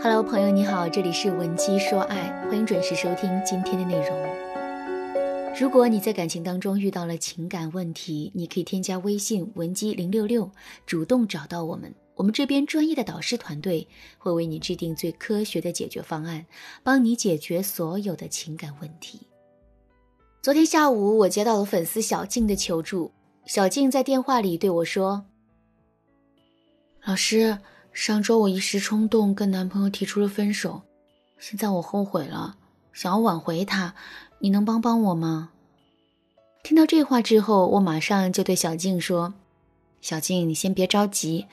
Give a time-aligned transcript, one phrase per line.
[0.00, 4.16] Hello，朋友你好，这里是文姬说爱，欢迎准时收听今天的内容。
[5.60, 10.48] 如果你在感情当中遇到了情感问题，你可以添加微信文姬零六六，
[10.86, 13.88] 主动找到我们，我们这边专业的导师团队
[14.18, 16.46] 会为你制定最科学的解决方案，
[16.84, 19.26] 帮你解决所有的情感问题。
[20.40, 23.10] 昨天下午，我接到了粉丝小静的求助。
[23.46, 25.26] 小静在电话里对我说
[27.04, 27.58] ：“老师，
[28.00, 30.82] 上周我一时冲动跟男朋友提出了分手，
[31.40, 32.56] 现在我后悔了，
[32.92, 33.96] 想要挽回他，
[34.38, 35.50] 你能帮帮我吗？”
[36.62, 39.34] 听到这话之后，我马上就对小静说
[40.00, 41.46] ：“小静，你先别着急，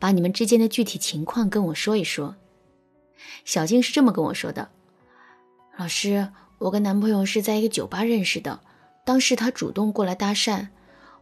[0.00, 2.34] 把你们之间的具体情况跟我说一说。”
[3.46, 4.70] 小静是这么跟我说的
[5.78, 8.60] ：“老师。”我跟男朋友是在一个酒吧认识的，
[9.04, 10.66] 当时他主动过来搭讪，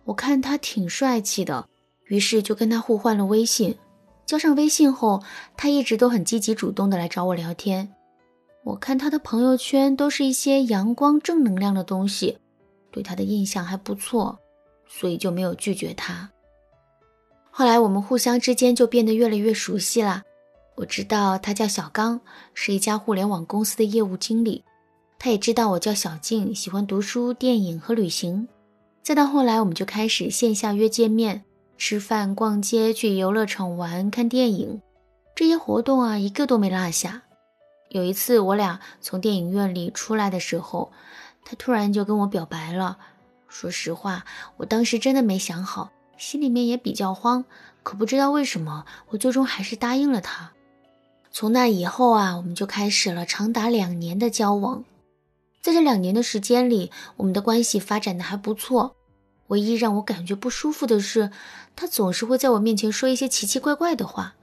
[0.04, 1.68] 我看他挺帅气的，
[2.06, 3.76] 于是就跟他互换了微信。
[4.30, 5.24] 加上微信后，
[5.56, 7.92] 他一直都很积极主动的来找我聊天。
[8.62, 12.38] 我看他的朋友圈都是一些阳光正能量的东西，
[12.92, 14.38] 对他的印象还不错，
[14.86, 16.30] 所以就没有拒绝他。
[17.50, 20.22] 后来我们互相之间就变得越来越熟悉了。
[20.76, 22.20] 我知道他叫小刚，
[22.54, 24.62] 是一家互联网公司的业务经理。
[25.18, 28.46] 他也知道我叫小静，喜欢读书、电影和旅行。
[29.02, 31.42] 再到后来，我们就开始线下约见面、
[31.80, 34.82] 吃饭、逛街、去游乐场玩、看电影，
[35.34, 37.22] 这些活动啊，一个都没落下。
[37.88, 40.92] 有一次，我俩从电影院里出来的时候，
[41.42, 42.98] 他突然就跟我表白了。
[43.48, 44.26] 说实话，
[44.58, 47.46] 我当时真的没想好，心里面也比较慌，
[47.82, 50.52] 可不知道为什么，我最终还是答应了他。
[51.32, 54.84] 从那以后啊，我们就开始了长达两年的交往。
[55.62, 58.96] 在这两年的时间里，我们的关系发展的还不错。
[59.50, 61.30] 唯一让我感觉不舒服的是，
[61.76, 64.34] 他总是会在我面前说一些奇奇怪怪的话，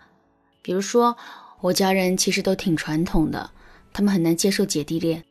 [0.62, 1.16] 比如说，
[1.62, 3.50] 我家人其实都挺传统的，
[3.94, 5.24] 他们很难接受姐弟恋，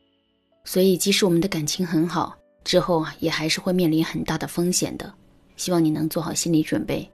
[0.65, 5.13] 所以即使我们的感情很好，之后啊也还是会面临很大的风险的。
[5.55, 7.09] 希望你能做好心理准备。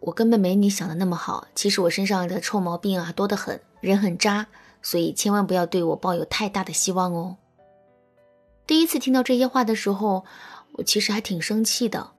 [0.00, 4.46] 我根本没你想的那么好，其实我身上的臭毛病啊多得很，人很渣，
[4.82, 7.36] 所以千万不要对我抱有太大的希望哦。
[8.66, 10.24] 第一次听到这些话的时候，
[10.74, 12.12] 我其实还挺生气的。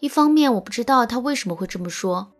[0.00, 2.32] 一方面我不知道他为什么会这么说，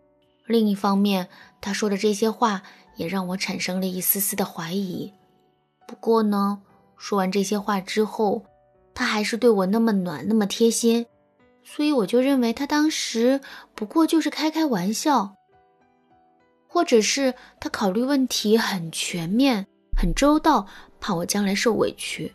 [0.45, 1.29] 另一方面
[1.61, 2.63] 他说的这些话
[2.95, 5.13] 也让我产生了一丝丝的怀疑。
[5.87, 6.61] 不过呢，
[6.97, 8.43] 说完这些话之后，
[8.93, 11.05] 他还是对我那么暖，那么贴心，
[11.63, 13.39] 所以我就认为他当时
[13.73, 15.35] 不过就是开开玩笑，
[16.67, 19.65] 或者是他考虑问题很全面、
[19.97, 20.67] 很周到，
[20.99, 22.33] 怕我将来受委屈。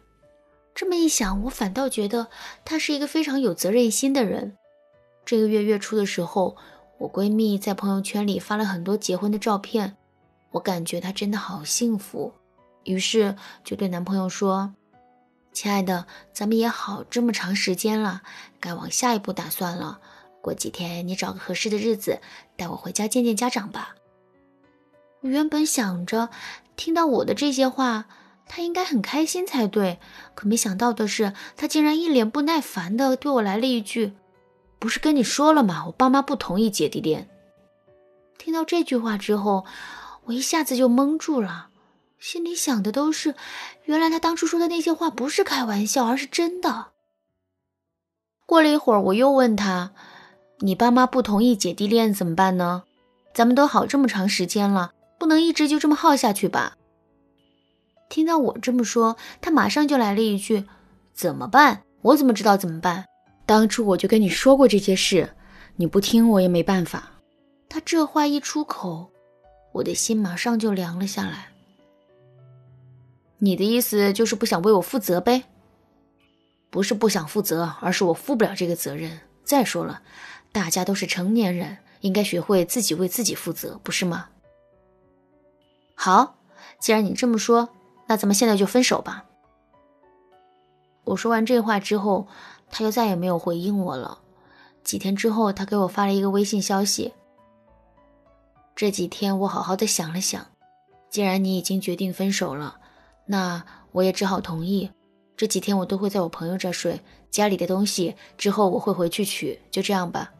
[0.78, 2.28] 这么一想，我反倒觉得
[2.64, 4.56] 他是一个非常有责任心的人。
[5.24, 6.56] 这个月月初的时候，
[6.98, 9.96] 我闺蜜在朋友圈里发了很多结婚的照片，
[10.52, 12.32] 我感觉她真的好幸福，
[12.84, 13.34] 于是
[13.64, 14.72] 就对男朋友说
[15.52, 18.22] ：“亲爱的，咱们也好这么长时间了，
[18.60, 19.98] 该往下一步打算了。
[20.40, 22.20] 过几天你找个合适的日子，
[22.56, 23.96] 带我回家见见家长吧。”
[25.22, 26.28] 我原本想着，
[26.76, 28.06] 听到我的这些话。
[28.48, 29.98] 他应该很开心才对，
[30.34, 34.14] 可没想到的是，他竟然一脸不耐烦的对我来了一句
[34.80, 35.84] ：“不是跟你说了吗？
[35.86, 37.28] 我爸妈不同意姐弟恋。”
[38.38, 39.66] 听到这句话之后，
[40.24, 41.68] 我一下子就懵住了，
[42.18, 43.34] 心里想的都是：
[43.84, 46.86] 原来他当初说的那些话不是开玩笑，而是真的。
[48.46, 49.90] 过了一会儿，我又问他
[50.60, 52.84] ：“你爸妈不同意姐弟恋怎么办呢？
[53.34, 56.76] 咱们都好这么长时间了，不能一直就这么耗下去吧？”
[58.08, 60.64] 听到我这么说，他马上就来了一句
[61.12, 61.82] ：“怎么办？
[62.00, 63.04] 我怎么知道怎么办？
[63.44, 65.30] 当初我就跟你说过这些事，
[65.76, 67.12] 你不听我也没办法。”
[67.68, 69.10] 他这话一出口，
[69.72, 71.48] 我的心马上就凉了下来。
[73.38, 75.44] 你的意思就是不想为我负责呗？
[76.70, 79.20] 不是不想负责，而是我负不了这个责任。
[79.44, 80.02] 再说了，
[80.50, 84.28] 大家都是成年人，应该学会自己为自己负责，不是吗？
[85.94, 86.38] 好，
[86.80, 87.68] 既然你这么说。
[88.08, 89.24] 那咱们现在就分手吧。
[91.04, 92.26] 我说完这话之后，
[92.70, 94.18] 他就再也没有回应我了。
[94.82, 97.12] 几天之后，他给我发了一个微信消息。
[98.74, 100.46] 这几天我好好的想了想，
[101.10, 102.78] 既然你已经决定分手了，
[103.26, 104.90] 那我也只好同意。
[105.36, 107.00] 这几天我都会在我朋友这睡，
[107.30, 110.32] 家里的东西之后我会回去取，就这样吧。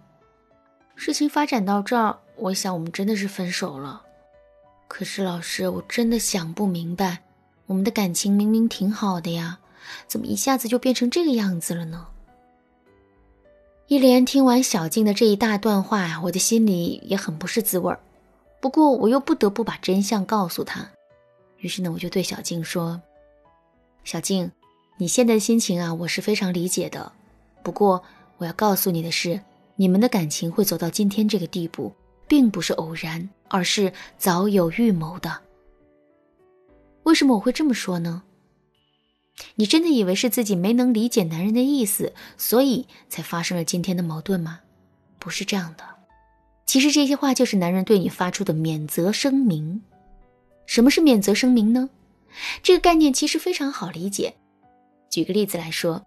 [0.96, 4.02] 事情发展到这儿，我想我们真的是分手了。
[4.88, 7.22] 可是老师，我真的想不明白。
[7.68, 9.58] 我们的感情明明挺好的呀，
[10.06, 12.08] 怎么一下子就变成这个样子了呢？
[13.86, 18.00] 一连听完小静的这一大段话呀，我的心里也很不是滋味儿。
[18.60, 20.90] 不过我又不得不把真相告诉她，
[21.58, 23.00] 于是呢，我就对小静说
[24.02, 24.50] ：“小静，
[24.96, 27.12] 你现在的心情啊，我是非常理解的。
[27.62, 28.02] 不过
[28.38, 29.40] 我要告诉你的是，
[29.76, 31.92] 你们的感情会走到今天这个地步，
[32.26, 35.47] 并不是偶然，而是早有预谋的。
[37.08, 38.22] 为什么我会这么说呢？
[39.54, 44.60] 你真的以为是自己没能理解男人的意思，所以才发生了今天的矛盾吗？
[45.18, 45.84] 不是这样的。
[46.66, 49.80] 其实这些话就是男人对你发出的免责声明。”
[50.66, 51.88] 什么是免责声明呢？
[52.62, 54.34] 这个概念其实非常好理解。
[55.08, 56.04] 举个例子来说，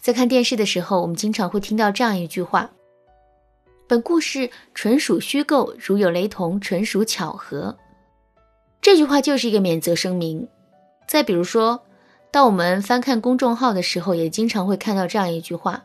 [0.00, 2.68] 在看电视的时候，我们经常会听到这样一句话
[3.86, 7.78] ：“本故事纯属虚构，如有雷同，纯属巧合。”
[8.84, 10.46] 这句话就是一个免责声明。
[11.06, 11.86] 再比如说，
[12.30, 15.84] 当我们翻看公众号的时候，也经常会看到这样一句话：“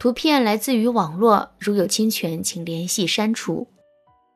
[0.00, 3.68] 图片来自于网络，如有侵权，请联系删除。”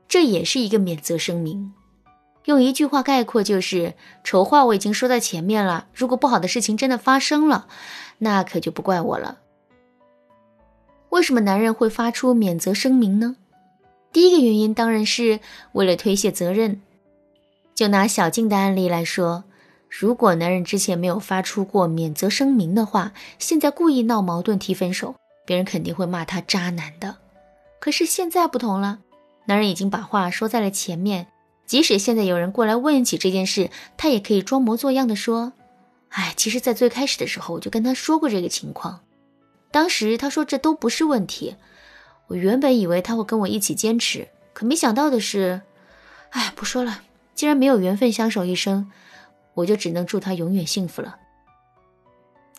[0.07, 1.73] 这也是一个免责声明。
[2.45, 5.87] 用一句话概括就是：丑话我已经说在前面了。
[5.95, 7.67] 如果不好的事情真的发生了，
[8.19, 9.39] 那可就不怪我了。
[11.09, 13.37] 为什么男人会发出免责声明呢？
[14.13, 15.41] 第一个原因当然是
[15.73, 16.83] 为了推卸责任。
[17.75, 19.45] 就拿小静的案例来说，
[19.89, 25.15] 如果男人之前没有发出过免责声明的话，现在故意闹矛盾提分手，
[25.45, 27.17] 别人肯定会骂他渣男的。
[27.81, 29.01] 可是现在不同了，
[29.47, 31.27] 男人已经把话说在了前面。
[31.67, 35.55] 即使现在有人过来问起这件事，他也可以装模作样的说
[36.11, 39.01] ：“哎，其实，在最开始的时候，我就跟他说过这个情况。
[39.71, 41.57] 当时他说这都不是问题。
[42.27, 45.63] 我原本以为他会跟我一起坚持，可没想到的是，
[46.31, 47.01] 哎，不说了。
[47.43, 48.89] 既然没有缘分相守一生，
[49.55, 51.17] 我就只能祝他永远幸福了。”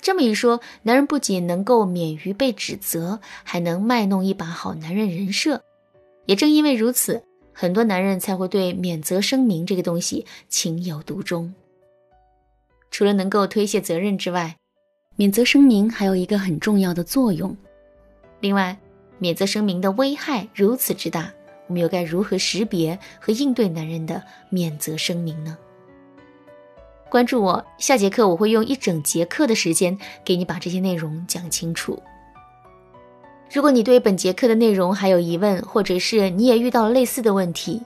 [0.02, 5.64] 这么一说，男人不仅能够免于被指责，还能卖弄一把好男人人设。
[6.26, 7.24] 也正因为如此。
[7.54, 11.54] 很多男人才会对免责声明这个东西情有独钟。
[12.92, 14.58] 除了能够推卸责任之外，
[15.16, 17.56] 免责声明还有一个很重要的作用。
[18.42, 18.78] 另外，
[19.18, 21.32] 免责声明的危害如此之大，
[21.74, 25.58] 我们又该如何识别和应对男人的免责声明呢？
[27.10, 32.00] 关注我，下节课我会用一整节课的时间给你把这些内容讲清楚。
[33.52, 37.82] 如果你对本节课的内容还有疑问，或者是你也遇到了类似的问题，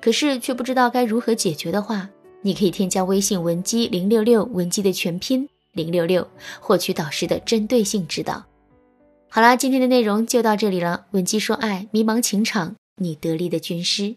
[0.00, 2.08] 可是却不知道该如何解决的话，
[2.42, 6.26] 你可以添加微信文姬零六六，文姬的全拼零六六，
[6.58, 8.44] 获取导师的针对性指导。
[9.28, 11.06] 好啦，今天的内容就到这里了。
[11.12, 14.16] 文姬说爱，迷茫情场，你得力的军师。